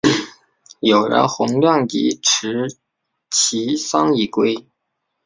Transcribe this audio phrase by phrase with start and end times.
[0.79, 2.75] 友人洪亮吉持
[3.29, 4.65] 其丧以归。